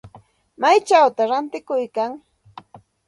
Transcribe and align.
¿Maychawta 0.61 1.21
ratikuykan? 1.31 2.11